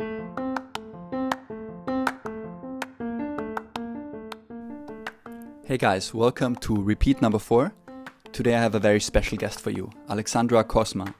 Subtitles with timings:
[0.00, 0.06] Hey
[5.76, 7.72] guys, welcome to repeat number four.
[8.30, 11.12] Today I have a very special guest for you, Alexandra Kosma.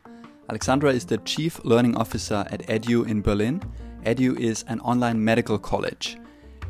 [0.49, 3.61] Alexandra is the Chief Learning Officer at EDU in Berlin.
[4.05, 6.17] EDU is an online medical college.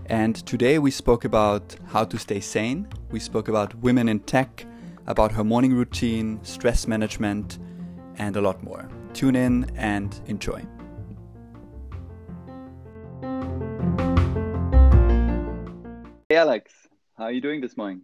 [0.07, 4.65] And today we spoke about how to stay sane, we spoke about women in tech,
[5.07, 7.59] about her morning routine, stress management,
[8.17, 8.89] and a lot more.
[9.13, 10.65] Tune in and enjoy.
[16.39, 16.73] Alex,
[17.17, 18.03] how are you doing this morning?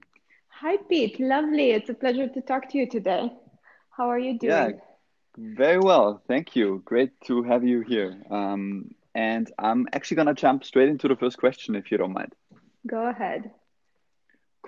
[0.61, 1.70] Hi Pete, lovely.
[1.70, 3.30] It's a pleasure to talk to you today.
[3.97, 4.51] How are you doing?
[4.51, 4.70] Yeah,
[5.38, 6.83] very well, thank you.
[6.84, 8.20] Great to have you here.
[8.33, 12.34] Um, and I'm actually gonna jump straight into the first question if you don't mind.
[12.88, 13.52] Go ahead.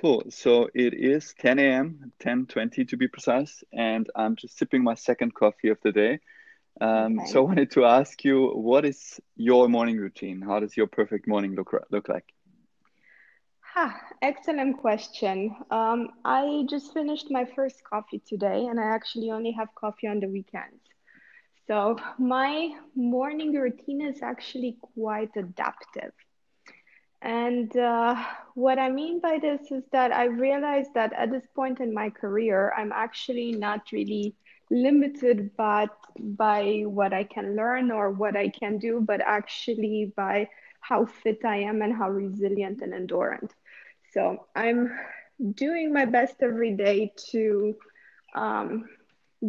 [0.01, 0.23] Cool.
[0.29, 5.35] So it is 10 a.m., 10:20 to be precise, and I'm just sipping my second
[5.35, 6.21] coffee of the day.
[6.81, 7.33] Um, okay.
[7.33, 10.41] So I wanted to ask you, what is your morning routine?
[10.41, 12.36] How does your perfect morning look look like?
[13.77, 15.55] Ah, excellent question.
[15.71, 20.21] Um, I just finished my first coffee today, and I actually only have coffee on
[20.21, 20.83] the weekends.
[21.67, 26.13] So my morning routine is actually quite adaptive.
[27.23, 28.15] And uh,
[28.55, 32.11] what I mean by this is that I realized that at this point in my
[32.11, 34.35] career, I'm actually not really
[34.71, 40.49] limited but by what I can learn or what I can do, but actually by
[40.81, 43.55] how fit I am and how resilient and endurant.
[44.17, 44.91] So I'm
[45.57, 47.77] doing my best every day to
[48.35, 48.89] um,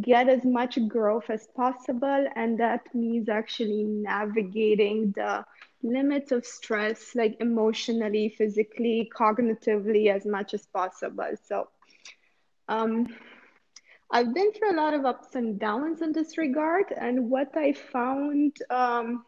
[0.02, 2.28] get as much growth as possible.
[2.36, 5.46] And that means actually navigating the
[5.84, 11.32] limits of stress, like emotionally, physically, cognitively, as much as possible.
[11.46, 11.70] So
[12.68, 13.08] um,
[14.12, 16.92] I've been through a lot of ups and downs in this regard.
[16.92, 19.24] And what I found, um,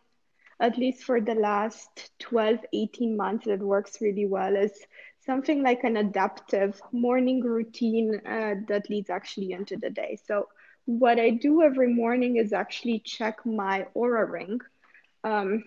[0.59, 4.73] at least for the last 12, 18 months, that works really well is
[5.29, 10.17] something like an adaptive morning routine uh, that leads actually into the day.
[10.27, 10.47] So,
[10.85, 14.59] what I do every morning is actually check my Oura ring.
[15.23, 15.63] Um,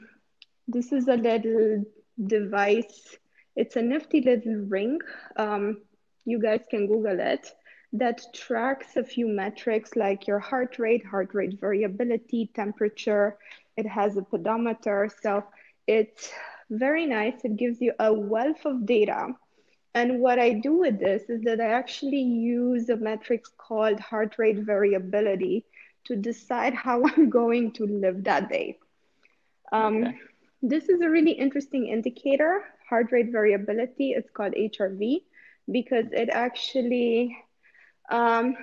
[0.66, 1.84] this is a little
[2.26, 3.16] device,
[3.54, 4.98] it's a nifty little ring.
[5.36, 5.82] Um,
[6.24, 7.46] you guys can Google it
[7.92, 13.36] that tracks a few metrics like your heart rate, heart rate variability, temperature.
[13.76, 15.08] It has a pedometer.
[15.22, 15.44] So
[15.86, 16.32] it's
[16.70, 17.44] very nice.
[17.44, 19.34] It gives you a wealth of data
[19.94, 24.36] and what I do with this is that I actually use a metric called heart
[24.38, 25.66] rate variability
[26.04, 28.78] to decide how I'm going to live that day.
[29.70, 30.18] Um, okay.
[30.62, 34.12] This is a really interesting indicator, heart rate variability.
[34.12, 35.22] It's called HRV
[35.70, 37.36] because it actually
[38.10, 38.56] um,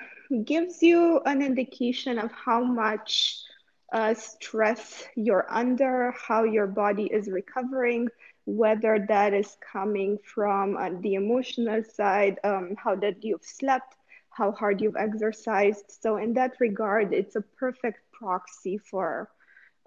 [0.45, 3.43] gives you an indication of how much
[3.91, 8.07] uh, stress you're under, how your body is recovering,
[8.55, 13.95] whether that is coming from uh, the emotional side, um, how that you've slept,
[14.29, 15.85] how hard you've exercised.
[16.01, 19.29] So, in that regard, it's a perfect proxy for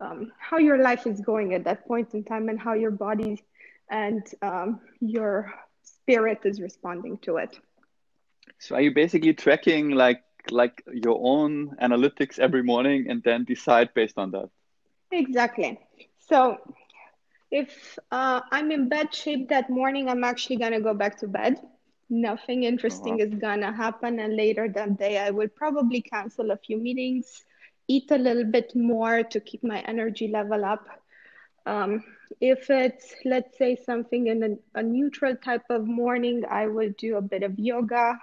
[0.00, 3.42] um, how your life is going at that point in time and how your body
[3.90, 5.52] and um, your
[5.82, 7.58] spirit is responding to it.
[8.58, 13.94] So, are you basically tracking like like your own analytics every morning and then decide
[13.94, 14.50] based on that?
[15.10, 15.78] Exactly.
[16.18, 16.58] So
[17.52, 21.60] if uh, I'm in bad shape that morning, I'm actually gonna go back to bed.
[22.08, 23.26] Nothing interesting uh-huh.
[23.26, 27.44] is gonna happen, and later that day, I will probably cancel a few meetings,
[27.88, 30.88] eat a little bit more to keep my energy level up.
[31.66, 32.02] Um,
[32.40, 37.18] if it's, let's say, something in a, a, neutral type of morning, I will do
[37.18, 38.18] a bit of yoga,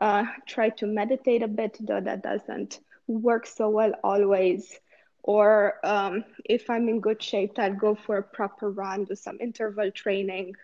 [0.00, 4.78] uh, try to meditate a bit, though that doesn't work so well always
[5.28, 9.36] or um, if I'm in good shape, I'd go for a proper run, do some
[9.42, 10.54] interval training,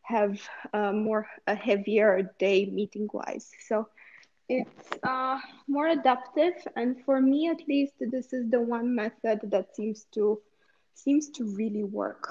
[0.00, 0.40] have
[0.72, 3.50] a more a heavier day meeting wise.
[3.68, 3.86] So
[4.48, 9.76] it's uh, more adaptive, and for me at least, this is the one method that
[9.76, 10.40] seems to
[10.94, 12.24] seems to really work.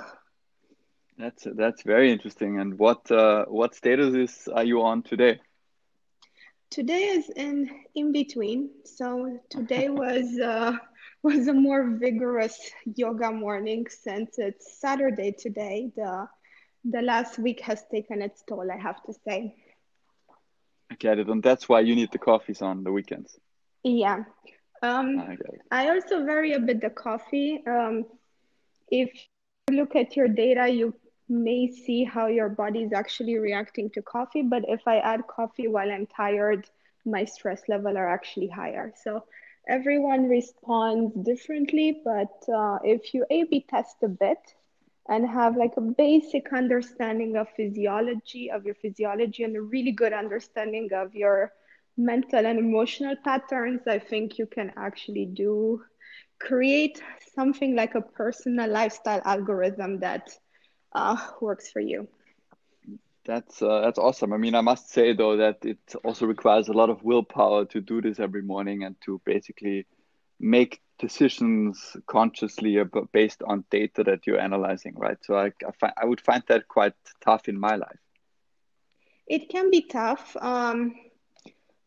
[1.20, 2.59] That's that's very interesting.
[2.59, 5.41] And what uh, what status is are you on today?
[6.72, 8.72] Today is in in between.
[8.84, 10.40] So today was.
[11.23, 15.90] Was a more vigorous yoga morning since it's Saturday today.
[15.96, 16.28] The
[16.84, 19.55] the last week has taken its toll, I have to say.
[20.91, 23.40] I get it, and that's why you need the coffees on the weekends.
[23.84, 24.25] Yeah.
[24.81, 25.37] Um, I,
[25.72, 27.64] I also vary a bit the coffee.
[27.66, 28.05] Um,
[28.91, 29.09] if
[29.69, 30.93] you look at your data, you
[31.29, 34.41] may see how your body is actually reacting to coffee.
[34.41, 36.69] But if I add coffee while I'm tired,
[37.05, 38.93] my stress level are actually higher.
[39.03, 39.23] So
[39.68, 44.56] everyone responds differently, but uh, if you A B test a bit
[45.08, 50.14] and have like a basic understanding of physiology, of your physiology, and a really good
[50.14, 51.52] understanding of your
[51.98, 55.82] mental and emotional patterns, I think you can actually do
[56.40, 57.02] create
[57.36, 60.30] something like a personal lifestyle algorithm that
[60.94, 62.08] uh, works for you.
[63.25, 64.34] That's uh, that's awesome.
[64.34, 67.81] I mean, I must say though that it also requires a lot of willpower to
[67.81, 69.85] do this every morning and to basically
[70.40, 72.78] make decisions consciously
[73.11, 75.17] based on data that you're analyzing, right?
[75.23, 76.93] So I I, fi- I would find that quite
[77.23, 77.99] tough in my life.
[79.28, 80.35] It can be tough.
[80.40, 80.96] Um,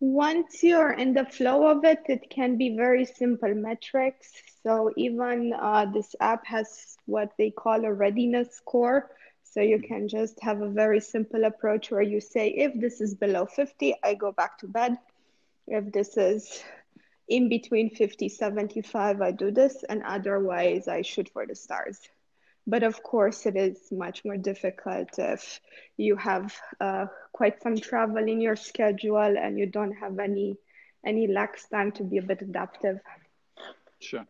[0.00, 4.32] once you're in the flow of it, it can be very simple metrics.
[4.62, 9.10] So even uh, this app has what they call a readiness score
[9.56, 13.14] so you can just have a very simple approach where you say, if this is
[13.14, 14.98] below 50, I go back to bed.
[15.66, 16.62] If this is
[17.26, 19.82] in between 50, 75, I do this.
[19.88, 21.98] And otherwise, I shoot for the stars.
[22.66, 25.58] But of course, it is much more difficult if
[25.96, 30.58] you have uh, quite some travel in your schedule and you don't have any
[31.02, 33.00] any lax time to be a bit adaptive.
[34.00, 34.26] Sure.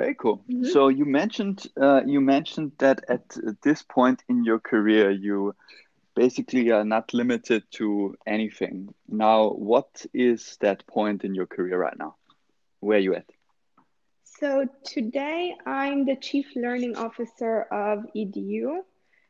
[0.00, 0.38] Very cool.
[0.50, 0.64] Mm-hmm.
[0.64, 5.54] So you mentioned uh, you mentioned that at this point in your career, you
[6.14, 8.94] basically are not limited to anything.
[9.08, 12.16] Now, what is that point in your career right now?
[12.80, 13.26] Where are you at?
[14.24, 18.80] So today, I'm the chief learning officer of EDU.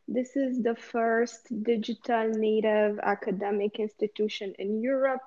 [0.07, 5.27] This is the first digital native academic institution in Europe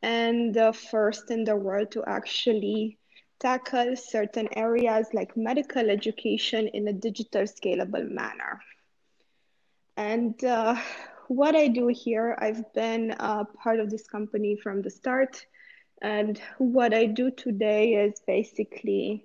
[0.00, 2.98] and the first in the world to actually
[3.38, 8.60] tackle certain areas like medical education in a digital scalable manner.
[9.96, 10.76] And uh,
[11.28, 15.44] what I do here, I've been a part of this company from the start.
[16.02, 19.24] And what I do today is basically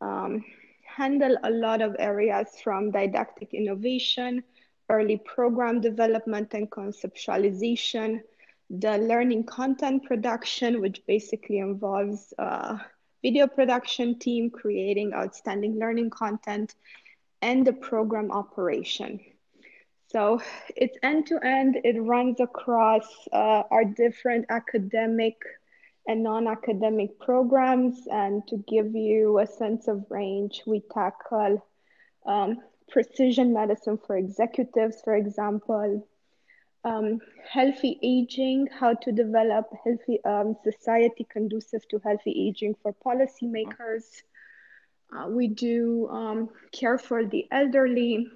[0.00, 0.44] um,
[0.84, 4.42] handle a lot of areas from didactic innovation,
[4.88, 8.20] early program development and conceptualization,
[8.70, 12.78] the learning content production, which basically involves uh,
[13.24, 16.74] video production team creating outstanding learning content,
[17.40, 19.18] and the program operation.
[20.08, 20.42] So
[20.76, 25.36] it's end to end, it runs across uh, our different academic
[26.06, 28.06] and non academic programs.
[28.12, 31.66] And to give you a sense of range, we tackle
[32.26, 32.58] um,
[32.90, 36.06] precision medicine for executives, for example,
[36.84, 37.20] um,
[37.50, 44.04] healthy aging, how to develop healthy um, society conducive to healthy aging for policymakers.
[45.14, 48.26] Uh, we do um, care for the elderly.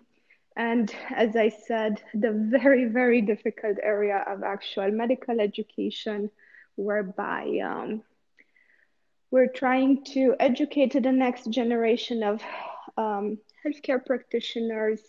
[0.56, 6.30] And as I said, the very, very difficult area of actual medical education,
[6.76, 8.02] whereby um,
[9.30, 12.42] we're trying to educate the next generation of
[12.96, 15.00] um, healthcare practitioners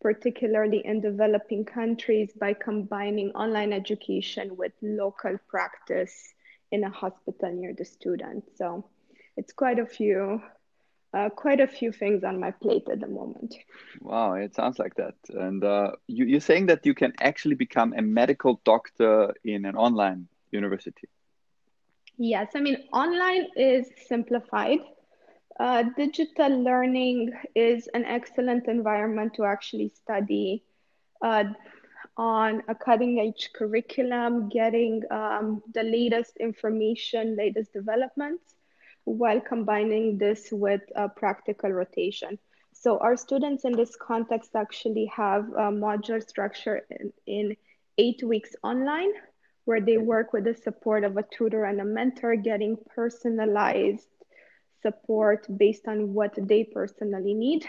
[0.00, 6.34] particularly in developing countries, by combining online education with local practice
[6.72, 8.44] in a hospital near the student.
[8.56, 8.84] So
[9.36, 10.42] it's quite a few,
[11.12, 13.54] uh, quite a few things on my plate at the moment.
[14.00, 15.14] Wow, it sounds like that.
[15.28, 19.76] And uh, you, you're saying that you can actually become a medical doctor in an
[19.76, 21.08] online university.
[22.16, 24.80] Yes, I mean, online is simplified
[25.60, 30.64] uh, digital learning is an excellent environment to actually study
[31.22, 31.44] uh,
[32.16, 38.54] on a cutting edge curriculum, getting um, the latest information, latest developments,
[39.04, 42.38] while combining this with a practical rotation.
[42.72, 47.56] So our students in this context actually have a modular structure in, in
[47.98, 49.12] eight weeks online,
[49.66, 54.08] where they work with the support of a tutor and a mentor, getting personalized
[54.82, 57.66] support based on what they personally need,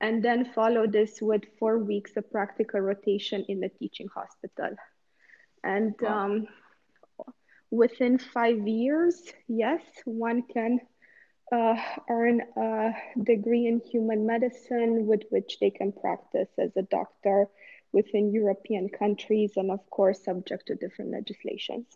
[0.00, 4.76] and then follow this with four weeks of practical rotation in the teaching hospital.
[5.64, 6.24] And wow.
[6.24, 6.46] um,
[7.70, 10.80] within five years, yes, one can
[11.52, 11.76] uh,
[12.08, 17.48] earn a degree in human medicine with which they can practice as a doctor
[17.92, 21.86] within European countries and, of course, subject to different legislations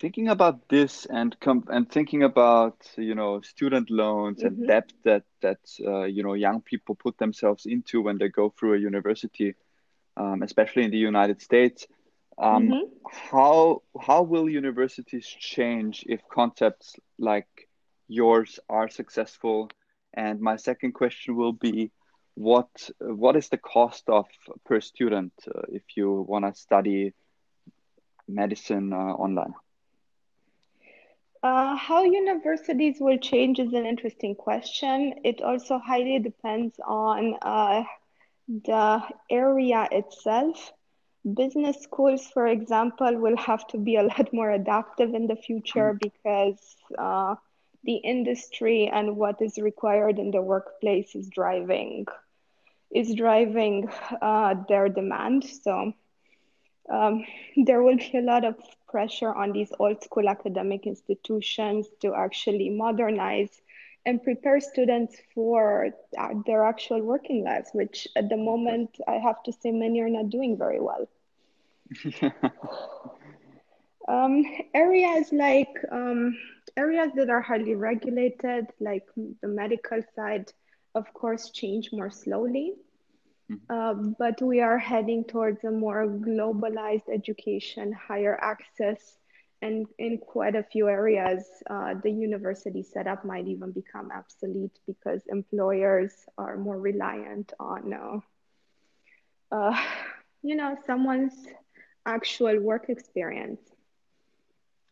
[0.00, 4.46] thinking about this and com- and thinking about you know student loans mm-hmm.
[4.46, 8.52] and debt that that uh, you know young people put themselves into when they go
[8.58, 9.54] through a university,
[10.16, 11.86] um, especially in the United States.
[12.38, 12.84] Um, mm-hmm.
[13.30, 17.68] How how will universities change if concepts like
[18.06, 19.70] yours are successful?
[20.14, 21.90] And my second question will be,
[22.34, 24.26] what what is the cost of
[24.64, 27.12] per student uh, if you want to study
[28.28, 29.54] medicine uh, online?
[31.42, 35.14] Uh, how universities will change is an interesting question.
[35.24, 37.84] It also highly depends on uh,
[38.48, 40.72] the area itself.
[41.34, 45.98] Business schools, for example, will have to be a lot more adaptive in the future
[46.00, 47.36] because uh,
[47.84, 52.06] the industry and what is required in the workplace is driving
[52.90, 53.88] is driving
[54.22, 55.44] uh, their demand.
[55.44, 55.92] So
[56.90, 57.24] um,
[57.56, 58.56] there will be a lot of
[58.88, 63.60] pressure on these old school academic institutions to actually modernize
[64.06, 65.90] and prepare students for
[66.46, 70.30] their actual working lives, which at the moment I have to say many are not
[70.30, 71.06] doing very well.
[74.08, 76.36] um, areas like um,
[76.76, 79.06] areas that are highly regulated, like
[79.42, 80.52] the medical side,
[80.94, 82.74] of course, change more slowly.
[83.50, 83.72] Mm-hmm.
[83.72, 89.16] Uh, but we are heading towards a more globalized education, higher access,
[89.62, 95.22] and in quite a few areas, uh, the university setup might even become obsolete because
[95.28, 98.20] employers are more reliant on, uh,
[99.54, 99.84] uh
[100.42, 101.48] you know, someone's
[102.06, 103.60] actual work experience.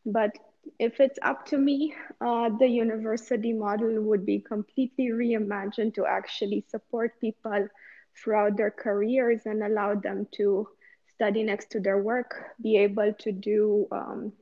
[0.04, 0.36] But
[0.80, 6.64] if it's up to me, uh, the university model would be completely reimagined to actually
[6.68, 7.68] support people
[8.16, 10.68] throughout their careers and allow them to
[11.14, 14.32] study next to their work, be able to do um,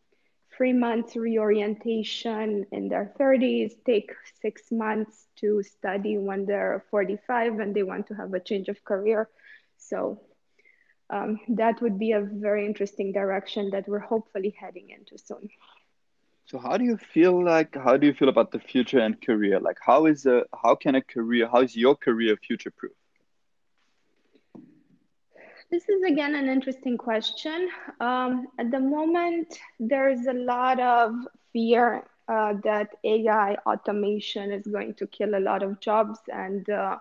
[0.56, 7.74] three months reorientation in their 30s, take six months to study when they're 45 and
[7.74, 9.28] they want to have a change of career.
[9.76, 10.20] So
[11.10, 15.48] um, that would be a very interesting direction that we're hopefully heading into soon.
[16.46, 19.60] So how do you feel like how do you feel about the future and career?
[19.60, 22.92] Like how is a how can a career how is your career future proof?
[25.74, 27.68] This is again an interesting question.
[27.98, 31.16] Um, at the moment, there's a lot of
[31.52, 36.98] fear uh, that AI automation is going to kill a lot of jobs, and uh,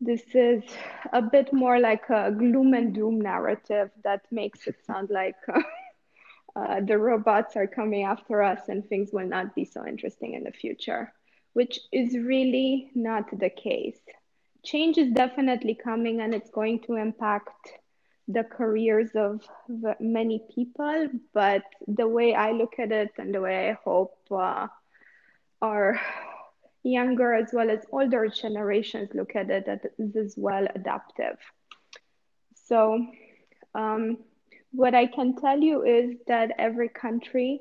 [0.00, 0.64] this is
[1.12, 5.36] a bit more like a gloom and doom narrative that makes it sound like
[6.56, 10.42] uh, the robots are coming after us and things will not be so interesting in
[10.42, 11.12] the future,
[11.52, 14.00] which is really not the case
[14.64, 17.72] change is definitely coming and it's going to impact
[18.28, 19.42] the careers of
[20.00, 21.08] many people.
[21.34, 24.68] But the way I look at it and the way I hope uh,
[25.60, 26.00] our
[26.82, 29.68] younger as well as older generations look at it,
[30.16, 31.38] as well adaptive.
[32.66, 33.06] So,
[33.74, 34.18] um,
[34.72, 37.60] what I can tell you is that every country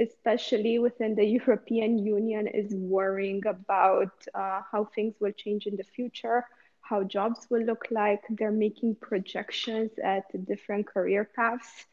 [0.00, 5.84] especially within the European Union, is worrying about uh, how things will change in the
[5.84, 6.44] future,
[6.80, 8.22] how jobs will look like.
[8.30, 11.86] They're making projections at different career paths,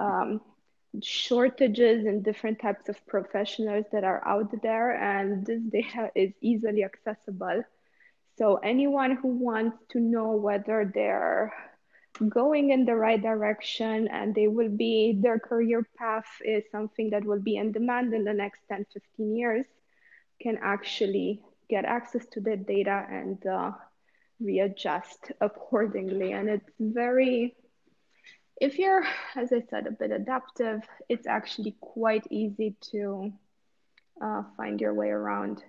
[0.00, 0.40] um,
[1.02, 6.84] shortages in different types of professionals that are out there, and this data is easily
[6.84, 7.62] accessible.
[8.38, 11.52] So anyone who wants to know whether they're
[12.28, 17.24] going in the right direction and they will be their career path is something that
[17.24, 19.66] will be in demand in the next 10 15 years
[20.40, 23.72] can actually get access to the data and uh,
[24.40, 26.32] readjust accordingly.
[26.32, 27.56] And it's very
[28.60, 29.04] if you're
[29.34, 33.32] as i said a bit adaptive it's actually quite easy to
[34.22, 35.62] uh, find your way around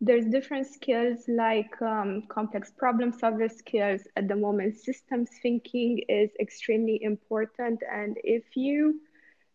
[0.00, 4.02] there's different skills like um, complex problem solver skills.
[4.16, 7.82] At the moment systems thinking is extremely important.
[7.92, 9.00] And if you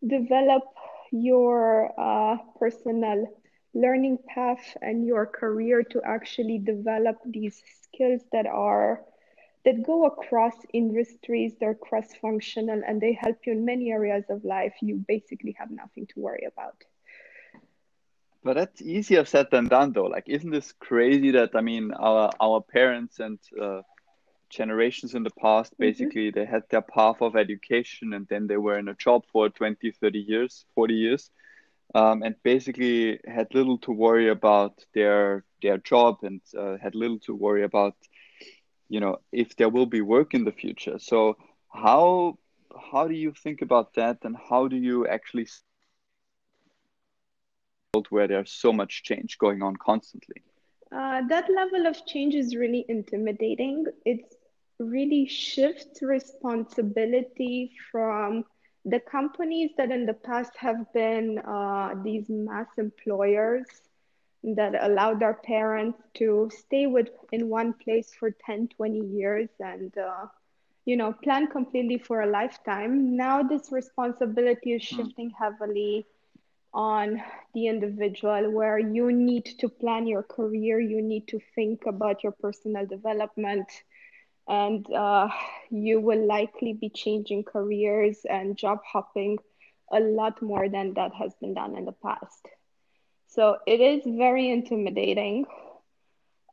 [0.06, 0.64] develop
[1.12, 3.28] your uh, personal
[3.74, 9.02] learning path and your career to actually develop these skills that are
[9.66, 14.44] that go across industries they're cross functional and they help you in many areas of
[14.44, 16.76] life you basically have nothing to worry about
[18.44, 20.06] but that's easier said than done, though.
[20.06, 23.82] Like, isn't this crazy that I mean, our our parents and uh,
[24.54, 25.84] generations in the past mm-hmm.
[25.84, 26.40] basically mm-hmm.
[26.40, 29.92] they had their path of education and then they were in a job for 20
[29.92, 31.32] 30 years 40 years
[31.96, 37.20] um, and basically had little to worry about their their job and uh, had little
[37.20, 37.96] to worry about
[38.90, 41.36] you know if there will be work in the future so
[41.70, 42.38] how
[42.92, 45.48] how do you think about that and how do you actually
[48.10, 50.42] where there's so much change going on constantly?
[50.92, 53.86] Uh, that level of change is really intimidating.
[54.06, 54.36] It's
[54.80, 58.46] really shifts responsibility from
[58.86, 63.66] the companies that in the past have been uh, these mass employers
[64.44, 69.98] that allowed their parents to stay with in one place for 10 20 years and
[69.98, 70.26] uh,
[70.84, 74.98] you know plan completely for a lifetime now this responsibility is hmm.
[74.98, 76.06] shifting heavily
[76.74, 77.22] on
[77.54, 82.34] the individual where you need to plan your career, you need to think about your
[82.34, 83.68] personal development,
[84.48, 85.28] and uh,
[85.70, 89.38] you will likely be changing careers and job hopping
[89.92, 92.48] a lot more than that has been done in the past.
[93.28, 95.46] So it is very intimidating,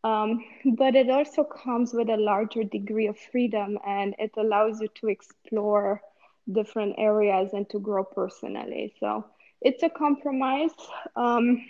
[0.05, 0.45] um,
[0.77, 5.09] but it also comes with a larger degree of freedom and it allows you to
[5.09, 6.01] explore
[6.51, 8.93] different areas and to grow personally.
[9.01, 9.25] So
[9.61, 10.75] it's a compromise,
[11.17, 11.65] um,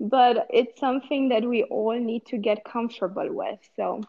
[0.00, 3.58] but it's something that we all need to get comfortable with.
[3.76, 4.02] So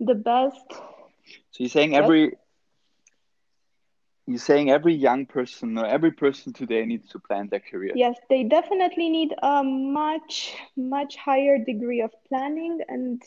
[0.00, 0.66] the best.
[0.70, 2.36] So you're saying every
[4.26, 7.92] you're saying every young person or every person today needs to plan their career.
[7.94, 13.22] Yes, they definitely need a much much higher degree of planning and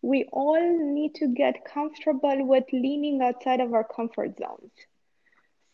[0.00, 4.70] we all need to get comfortable with leaning outside of our comfort zones.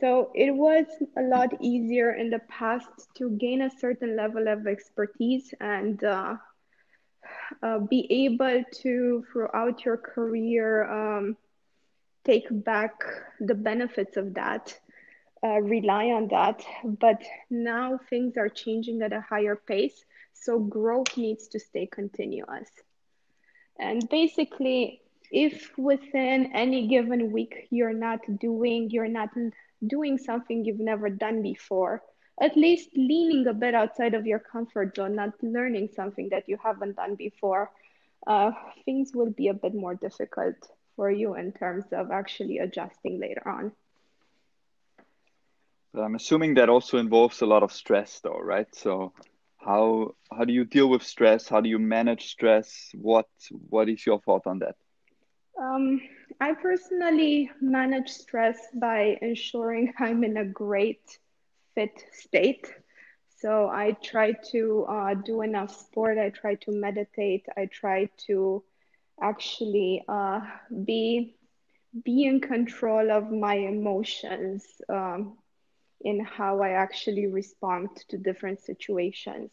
[0.01, 0.87] So it was
[1.17, 6.37] a lot easier in the past to gain a certain level of expertise and uh,
[7.63, 11.37] uh, be able to, throughout your career, um,
[12.25, 13.05] take back
[13.41, 14.77] the benefits of that,
[15.45, 16.65] uh, rely on that.
[16.85, 20.05] But now things are changing at a higher pace.
[20.33, 22.69] So growth needs to stay continuous.
[23.79, 29.31] And basically, if within any given week you're not doing, you're not
[29.89, 32.03] doing something you've never done before,
[32.41, 36.59] at least leaning a bit outside of your comfort zone, not learning something that you
[36.63, 37.71] haven't done before,
[38.27, 38.51] uh,
[38.85, 40.57] things will be a bit more difficult
[40.97, 43.73] for you in terms of actually adjusting later on.
[45.93, 48.67] But I'm assuming that also involves a lot of stress, though, right?
[48.75, 49.13] So,
[49.59, 51.49] how how do you deal with stress?
[51.49, 52.91] How do you manage stress?
[52.95, 53.27] What
[53.71, 54.75] what is your thought on that?
[55.61, 56.01] Um,
[56.41, 61.19] I personally manage stress by ensuring I'm in a great
[61.75, 62.73] fit state.
[63.39, 66.19] So I try to uh, do enough sport.
[66.19, 67.47] I try to meditate.
[67.57, 68.63] I try to
[69.21, 70.41] actually uh,
[70.85, 71.35] be
[72.05, 75.39] be in control of my emotions um,
[76.01, 79.51] in how I actually respond to different situations.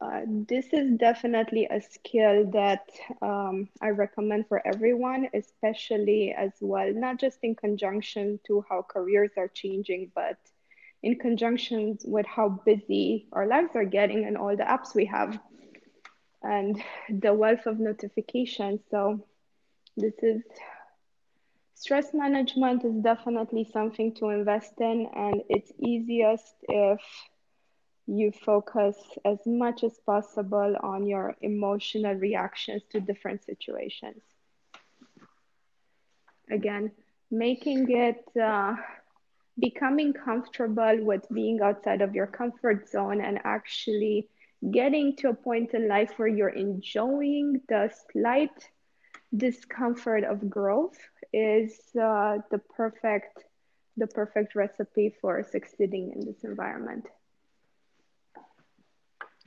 [0.00, 2.88] Uh, this is definitely a skill that
[3.22, 9.32] um, I recommend for everyone, especially as well, not just in conjunction to how careers
[9.36, 10.38] are changing, but
[11.02, 15.38] in conjunction with how busy our lives are getting and all the apps we have
[16.42, 18.80] and the wealth of notifications.
[18.90, 19.20] So,
[19.96, 20.42] this is
[21.74, 27.00] stress management is definitely something to invest in, and it's easiest if
[28.10, 34.22] you focus as much as possible on your emotional reactions to different situations.
[36.50, 36.90] Again,
[37.30, 38.74] making it, uh,
[39.60, 44.28] becoming comfortable with being outside of your comfort zone and actually
[44.72, 48.68] getting to a point in life where you're enjoying the slight
[49.36, 50.98] discomfort of growth
[51.32, 53.44] is uh, the perfect
[53.96, 57.06] the perfect recipe for succeeding in this environment.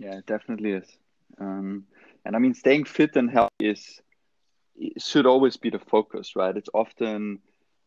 [0.03, 0.97] Yeah, it definitely is.
[1.39, 1.85] Um,
[2.25, 4.01] and I mean, staying fit and healthy is
[4.97, 6.55] should always be the focus, right?
[6.55, 7.39] It's often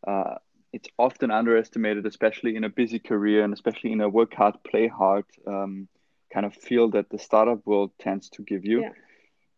[0.07, 0.37] uh,
[0.73, 4.89] it's often underestimated, especially in a busy career and especially in a work hard, play
[4.89, 5.89] hard um,
[6.33, 8.83] kind of feel that the startup world tends to give you.
[8.83, 8.93] Yeah.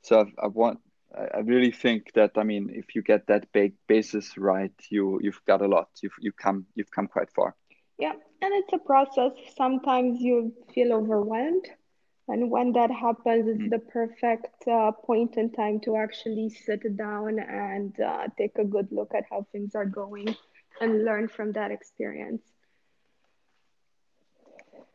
[0.02, 0.80] So I've, I want,
[1.16, 5.44] I really think that I mean, if you get that big basis right, you you've
[5.46, 5.90] got a lot.
[6.02, 7.54] You've you come you've come quite far.
[7.98, 9.32] Yeah, and it's a process.
[9.56, 11.68] Sometimes you feel overwhelmed
[12.28, 13.70] and when that happens, it's mm.
[13.70, 18.88] the perfect uh, point in time to actually sit down and uh, take a good
[18.92, 20.36] look at how things are going
[20.80, 22.42] and learn from that experience.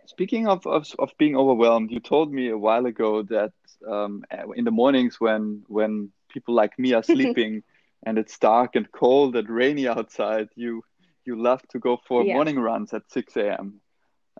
[0.05, 3.53] Speaking of, of, of being overwhelmed, you told me a while ago that
[3.87, 4.23] um,
[4.55, 7.63] in the mornings when when people like me are sleeping
[8.05, 10.83] and it's dark and cold and rainy outside, you
[11.25, 12.33] you love to go for yeah.
[12.33, 13.79] morning runs at 6 a.m.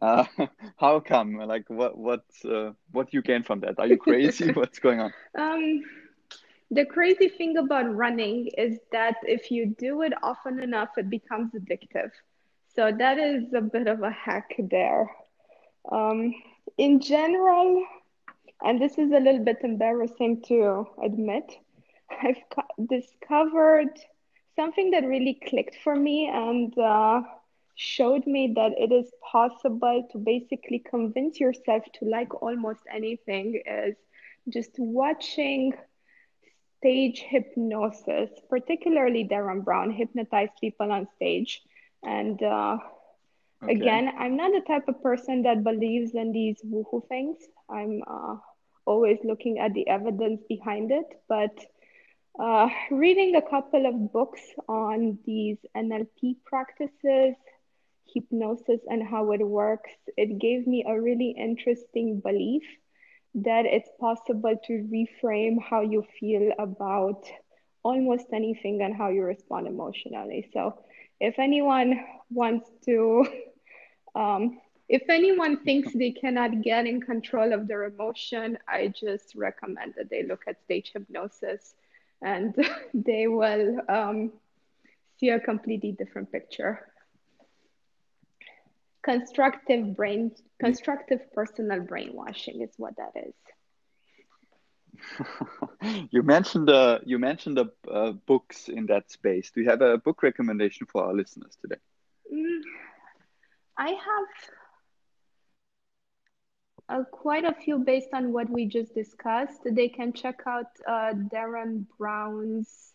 [0.04, 0.26] Uh,
[0.78, 1.36] how come?
[1.36, 3.80] Like, what what uh, what you gain from that?
[3.80, 4.52] Are you crazy?
[4.62, 5.14] What's going on?
[5.38, 5.84] Um,
[6.72, 11.54] the crazy thing about running is that if you do it often enough, it becomes
[11.54, 12.12] addictive.
[12.76, 15.10] So that is a bit of a hack there.
[15.90, 16.34] Um,
[16.78, 17.86] in general,
[18.62, 21.50] and this is a little bit embarrassing to admit,
[22.24, 22.44] I've
[22.90, 23.94] discovered
[24.58, 26.78] something that really clicked for me and.
[26.78, 27.22] Uh,
[27.76, 33.96] showed me that it is possible to basically convince yourself to like almost anything is
[34.50, 35.74] just watching
[36.80, 41.62] stage hypnosis, particularly Derren Brown hypnotized people on stage.
[42.04, 42.78] And uh,
[43.64, 43.70] Okay.
[43.70, 47.38] Again, I'm not the type of person that believes in these woohoo things.
[47.70, 48.36] I'm uh,
[48.86, 51.58] always looking at the evidence behind it, but
[52.40, 57.36] uh, reading a couple of books on these NLP practices,
[58.14, 62.64] hypnosis, and how it works, it gave me a really interesting belief
[63.36, 67.24] that it's possible to reframe how you feel about
[67.84, 70.50] almost anything and how you respond emotionally.
[70.54, 70.84] So,
[71.20, 72.00] if anyone
[72.30, 73.26] wants to,
[74.16, 79.96] um, if anyone thinks they cannot get in control of their emotion, I just recommend
[79.98, 81.76] that they look at stage hypnosis
[82.22, 82.56] and
[82.94, 84.32] they will um,
[85.20, 86.93] see a completely different picture.
[89.04, 93.36] Constructive brain, constructive personal brainwashing is what that is.
[96.12, 99.52] you mentioned uh, you mentioned the uh, books in that space.
[99.52, 101.82] Do you have a book recommendation for our listeners today?
[102.34, 102.62] Mm,
[103.78, 104.50] I have
[106.90, 109.62] uh, quite a few based on what we just discussed.
[109.66, 112.94] They can check out uh, Derren Brown's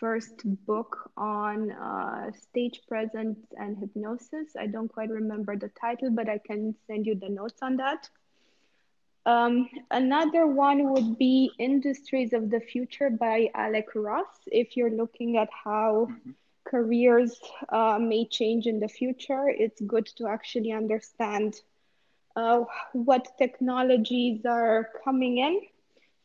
[0.00, 4.56] first book on uh, stage presence and hypnosis.
[4.58, 8.08] I don't quite remember the title, but I can send you the notes on that.
[9.26, 14.26] Um, another one would be Industries of the Future by Alec Ross.
[14.46, 16.30] If you're looking at how mm-hmm.
[16.64, 21.54] careers uh, may change in the future, it's good to actually understand
[22.36, 25.60] uh, what technologies are coming in.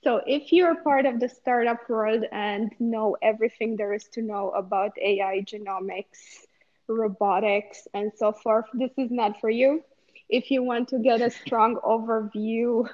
[0.04, 4.50] So, if you're part of the startup world and know everything there is to know
[4.52, 6.46] about AI, genomics,
[6.88, 9.84] robotics, and so forth, this is not for you.
[10.30, 12.88] If you want to get a strong overview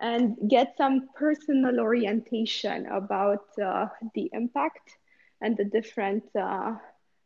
[0.00, 4.96] and get some personal orientation about uh, the impact
[5.40, 6.74] and the different uh,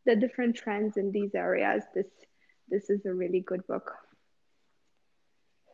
[0.06, 2.08] the different trends in these areas, this
[2.68, 3.92] this is a really good book.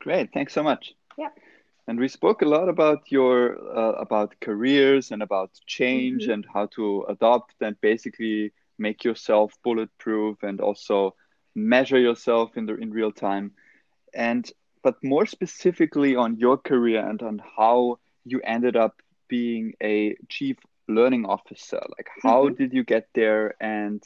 [0.00, 0.94] Great, thanks so much.
[1.18, 1.28] Yeah.
[1.86, 6.32] And we spoke a lot about your uh, about careers and about change mm-hmm.
[6.32, 11.14] and how to adopt and basically make yourself bulletproof and also
[11.54, 13.52] measure yourself in the in real time.
[14.14, 14.50] And
[14.82, 20.56] but more specifically on your career and on how you ended up being a chief
[20.88, 21.80] learning officer.
[21.96, 22.54] Like how mm-hmm.
[22.54, 24.02] did you get there and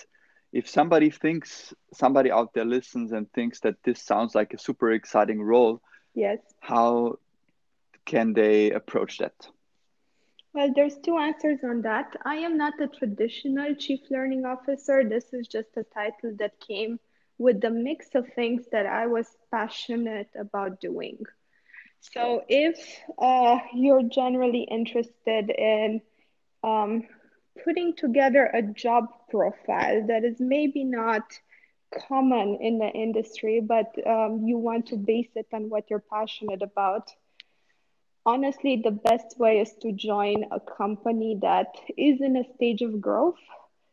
[0.54, 4.92] if somebody thinks somebody out there listens and thinks that this sounds like a super
[4.92, 5.82] exciting role
[6.14, 7.18] yes how
[8.04, 9.48] can they approach that?
[10.52, 12.16] Well there's two answers on that.
[12.24, 15.02] I am not a traditional chief learning officer.
[15.04, 17.00] This is just a title that came
[17.38, 21.18] with the mix of things that i was passionate about doing.
[22.00, 26.02] So if uh, you're generally interested in
[26.62, 27.04] um,
[27.64, 31.22] putting together a job profile that is maybe not
[32.08, 36.62] common in the industry, but um, you want to base it on what you're passionate
[36.62, 37.10] about.
[38.26, 43.00] Honestly, the best way is to join a company that is in a stage of
[43.00, 43.38] growth,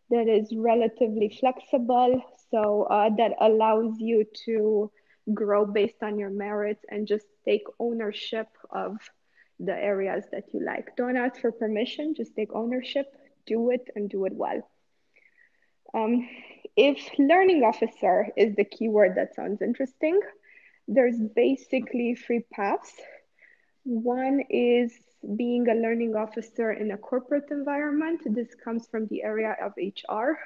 [0.09, 4.91] that is relatively flexible, so uh, that allows you to
[5.33, 8.97] grow based on your merits and just take ownership of
[9.59, 10.95] the areas that you like.
[10.95, 13.13] Don't ask for permission, just take ownership
[13.45, 14.61] do it and do it well.
[15.93, 16.27] Um,
[16.75, 20.19] if learning officer is the keyword that sounds interesting,
[20.87, 22.93] there's basically three paths.
[23.83, 24.93] One is
[25.35, 28.21] being a learning officer in a corporate environment.
[28.25, 30.39] This comes from the area of HR.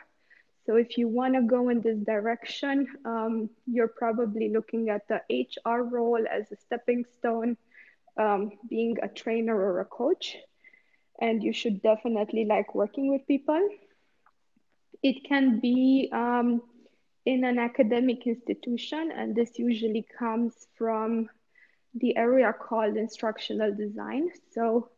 [0.65, 5.21] So if you want to go in this direction, um, you're probably looking at the
[5.29, 7.55] HR role as a stepping stone,
[8.17, 10.37] um, being a trainer or a coach
[11.19, 13.69] and you should definitely like working with people.
[15.01, 16.61] It can be um,
[17.25, 21.29] in an academic institution, and this usually comes from
[21.95, 24.29] the area called instructional design.
[24.51, 24.89] So,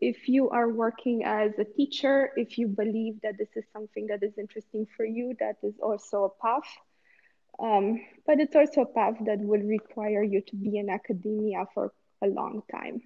[0.00, 4.22] if you are working as a teacher, if you believe that this is something that
[4.22, 6.68] is interesting for you, that is also a path.
[7.58, 11.92] Um, but it's also a path that will require you to be in academia for
[12.22, 13.02] a long time.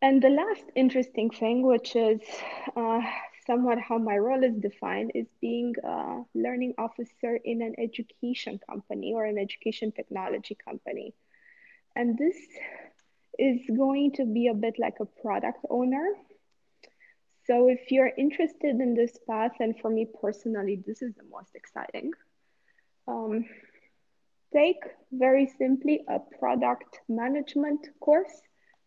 [0.00, 2.20] And the last interesting thing, which is
[2.74, 3.00] uh,
[3.46, 9.12] somewhat how my role is defined, is being a learning officer in an education company
[9.14, 11.14] or an education technology company.
[11.96, 12.36] And this
[13.38, 16.06] is going to be a bit like a product owner.
[17.46, 21.54] So if you're interested in this path, and for me personally, this is the most
[21.54, 22.12] exciting.
[23.08, 23.44] Um,
[24.52, 24.78] take
[25.10, 28.42] very simply a product management course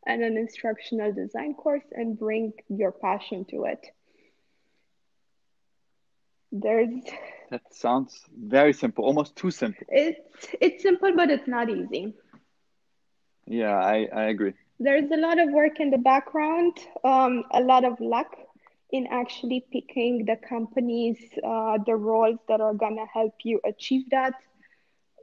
[0.06, 3.86] and an instructional design course and bring your passion to it.
[6.52, 7.04] There's
[7.52, 9.86] that sounds very simple, almost too simple.
[9.89, 12.13] It's it's simple, but it's not easy.
[13.48, 14.54] Yeah, I, I agree.
[14.80, 18.36] There's a lot of work in the background, um, a lot of luck
[18.92, 24.34] in actually picking the companies, uh, the roles that are gonna help you achieve that,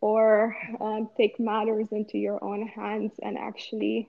[0.00, 4.08] or um, take matters into your own hands and actually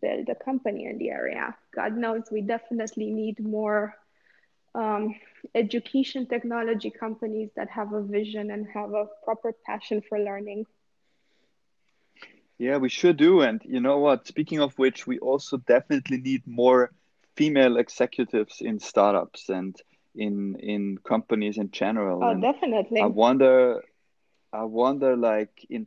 [0.00, 1.54] build a company in the area.
[1.74, 3.94] God knows we definitely need more
[4.74, 5.14] um,
[5.54, 10.64] education technology companies that have a vision and have a proper passion for learning.
[12.58, 13.40] Yeah, we sure do.
[13.42, 14.26] And you know what?
[14.26, 16.90] Speaking of which, we also definitely need more
[17.36, 19.76] female executives in startups and
[20.14, 22.24] in in companies in general.
[22.24, 23.00] Oh, and definitely.
[23.00, 23.84] I wonder,
[24.52, 25.86] I wonder, like in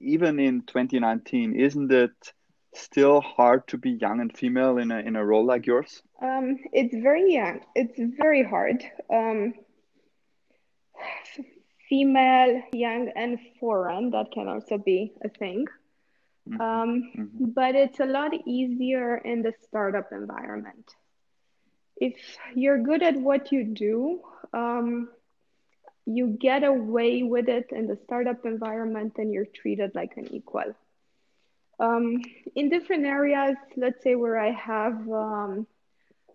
[0.00, 2.32] even in 2019, isn't it
[2.74, 6.02] still hard to be young and female in a in a role like yours?
[6.20, 7.60] Um, it's very young.
[7.76, 8.82] It's very hard.
[9.08, 9.54] Um,
[11.88, 14.10] female, young, and foreign.
[14.10, 15.66] That can also be a thing.
[16.48, 16.60] Mm-hmm.
[16.60, 17.44] Um, mm-hmm.
[17.50, 20.94] But it's a lot easier in the startup environment.
[21.96, 22.14] If
[22.54, 24.20] you're good at what you do,
[24.52, 25.08] um,
[26.06, 30.74] you get away with it in the startup environment and you're treated like an equal.
[31.80, 32.22] Um,
[32.54, 35.66] in different areas, let's say where I have um,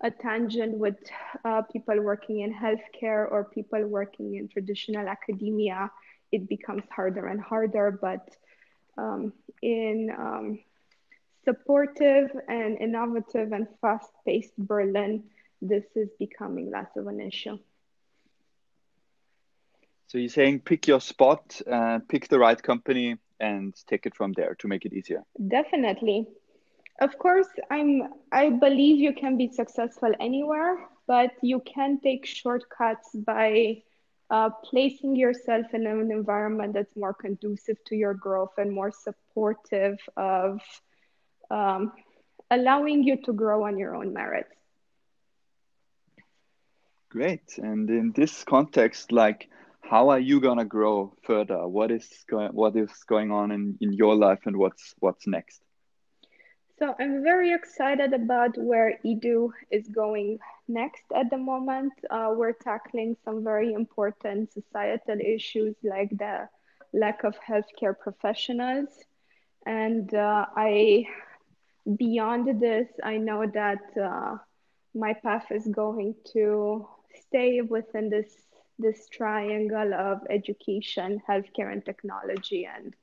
[0.01, 0.95] a tangent with
[1.43, 5.91] uh, people working in healthcare or people working in traditional academia,
[6.31, 7.97] it becomes harder and harder.
[7.99, 8.29] But
[8.97, 10.59] um, in um,
[11.45, 15.23] supportive and innovative and fast paced Berlin,
[15.61, 17.57] this is becoming less of an issue.
[20.07, 24.33] So you're saying pick your spot, uh, pick the right company, and take it from
[24.33, 25.23] there to make it easier.
[25.47, 26.27] Definitely.
[27.01, 33.09] Of course, I'm I believe you can be successful anywhere, but you can take shortcuts
[33.15, 33.81] by
[34.29, 39.97] uh, placing yourself in an environment that's more conducive to your growth and more supportive
[40.17, 40.59] of
[41.51, 41.91] um,
[42.49, 44.55] allowing you to grow on your own merits.
[47.09, 47.57] Great.
[47.57, 49.49] And in this context, like
[49.81, 51.67] how are you gonna grow further?
[51.67, 55.61] What is going what is going on in, in your life and what's what's next?
[56.79, 61.93] So I'm very excited about where Edu is going next at the moment.
[62.09, 66.47] Uh, we're tackling some very important societal issues like the
[66.93, 68.89] lack of healthcare professionals.
[69.65, 71.07] And uh, I,
[71.97, 74.37] beyond this, I know that uh,
[74.93, 76.87] my path is going to
[77.27, 78.33] stay within this
[78.79, 82.65] this triangle of education, healthcare, and technology.
[82.65, 82.95] And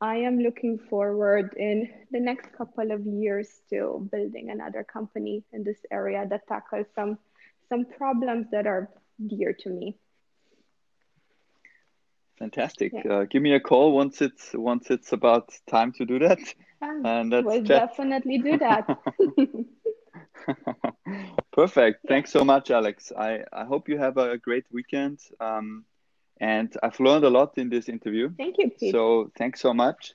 [0.00, 5.64] I am looking forward in the next couple of years to building another company in
[5.64, 7.18] this area that tackles some
[7.68, 8.90] some problems that are
[9.26, 9.96] dear to me.
[12.38, 12.92] Fantastic.
[12.92, 13.12] Yeah.
[13.12, 16.40] Uh, give me a call once it's once it's about time to do that.
[16.82, 17.88] Um, and we'll chat.
[17.88, 18.86] definitely do that.
[21.52, 22.00] Perfect.
[22.04, 22.08] Yeah.
[22.08, 23.12] Thanks so much, Alex.
[23.16, 25.20] I, I hope you have a great weekend.
[25.40, 25.84] Um,
[26.40, 28.30] and I've learned a lot in this interview.
[28.36, 28.92] Thank you, Pete.
[28.92, 30.14] So thanks so much.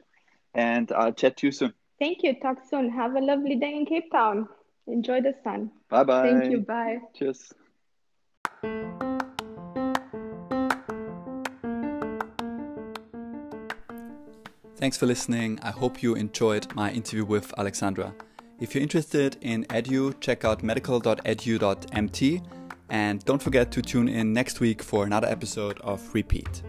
[0.53, 1.73] And I'll chat to you soon.
[1.99, 2.33] Thank you.
[2.39, 2.89] Talk soon.
[2.89, 4.47] Have a lovely day in Cape Town.
[4.87, 5.71] Enjoy the sun.
[5.89, 6.29] Bye bye.
[6.29, 6.59] Thank you.
[6.61, 6.97] Bye.
[7.15, 7.53] Cheers.
[14.77, 15.59] Thanks for listening.
[15.61, 18.15] I hope you enjoyed my interview with Alexandra.
[18.61, 22.41] If you're interested in edu, check out medical.edu.mt
[22.89, 26.63] and don't forget to tune in next week for another episode of Repeat.